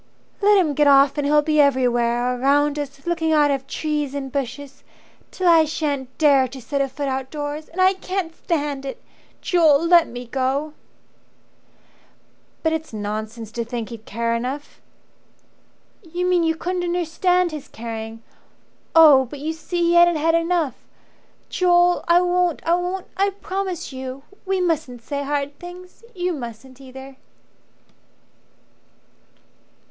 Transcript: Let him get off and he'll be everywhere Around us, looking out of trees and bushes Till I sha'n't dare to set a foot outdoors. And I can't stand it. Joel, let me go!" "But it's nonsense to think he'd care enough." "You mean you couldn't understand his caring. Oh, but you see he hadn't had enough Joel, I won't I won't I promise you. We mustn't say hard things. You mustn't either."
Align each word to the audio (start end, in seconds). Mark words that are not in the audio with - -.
Let 0.41 0.57
him 0.57 0.73
get 0.73 0.87
off 0.87 1.15
and 1.19 1.27
he'll 1.27 1.43
be 1.43 1.61
everywhere 1.61 2.35
Around 2.41 2.79
us, 2.79 3.05
looking 3.05 3.31
out 3.33 3.51
of 3.51 3.67
trees 3.67 4.15
and 4.15 4.31
bushes 4.31 4.83
Till 5.29 5.47
I 5.47 5.63
sha'n't 5.65 6.17
dare 6.17 6.47
to 6.47 6.59
set 6.59 6.81
a 6.81 6.87
foot 6.89 7.07
outdoors. 7.07 7.69
And 7.69 7.79
I 7.79 7.93
can't 7.93 8.35
stand 8.35 8.83
it. 8.83 8.99
Joel, 9.43 9.85
let 9.85 10.07
me 10.07 10.25
go!" 10.25 10.73
"But 12.63 12.73
it's 12.73 12.91
nonsense 12.91 13.51
to 13.51 13.63
think 13.63 13.89
he'd 13.89 14.05
care 14.07 14.33
enough." 14.33 14.81
"You 16.01 16.25
mean 16.25 16.41
you 16.43 16.55
couldn't 16.55 16.83
understand 16.83 17.51
his 17.51 17.67
caring. 17.67 18.23
Oh, 18.95 19.25
but 19.25 19.37
you 19.37 19.53
see 19.53 19.83
he 19.89 19.93
hadn't 19.93 20.15
had 20.15 20.33
enough 20.33 20.73
Joel, 21.49 22.03
I 22.07 22.21
won't 22.21 22.63
I 22.65 22.73
won't 22.73 23.05
I 23.17 23.29
promise 23.29 23.93
you. 23.93 24.23
We 24.47 24.61
mustn't 24.61 25.03
say 25.03 25.21
hard 25.21 25.59
things. 25.59 26.03
You 26.15 26.33
mustn't 26.33 26.81
either." 26.81 27.17